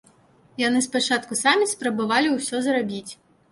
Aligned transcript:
Яны 0.67 0.81
спачатку 0.85 1.37
самі 1.43 1.69
спрабавалі 1.75 2.35
ўсё 2.39 2.65
зрабіць. 2.71 3.07